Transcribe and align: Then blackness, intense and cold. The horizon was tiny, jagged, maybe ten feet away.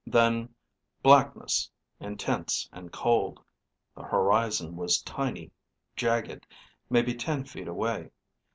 Then 0.07 0.55
blackness, 1.03 1.69
intense 1.99 2.67
and 2.71 2.91
cold. 2.91 3.39
The 3.95 4.01
horizon 4.01 4.75
was 4.75 4.99
tiny, 5.03 5.51
jagged, 5.95 6.47
maybe 6.89 7.13
ten 7.13 7.43
feet 7.43 7.67
away. 7.67 8.09